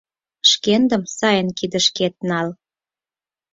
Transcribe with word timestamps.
Шкендым 0.49 1.03
сайын 1.17 1.49
кидышкет 1.57 2.15
нал. 2.29 2.47